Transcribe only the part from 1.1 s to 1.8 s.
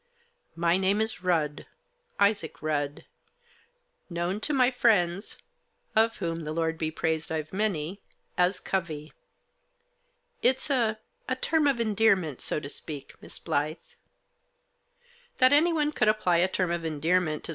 Rudd—